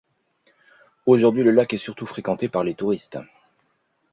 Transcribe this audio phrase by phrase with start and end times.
[1.05, 3.19] Aujourd'hui, le lac est surtout fréquenté par les touristes.